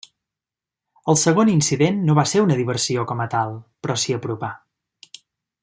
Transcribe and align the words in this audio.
El 1.11 1.17
segon 1.23 1.51
incident 1.51 1.99
no 2.07 2.15
va 2.21 2.25
ser 2.31 2.43
una 2.45 2.57
diversió 2.63 3.05
com 3.13 3.21
a 3.27 3.29
tal, 3.35 3.55
però 3.85 3.99
s'hi 4.05 4.17
apropà. 4.19 4.51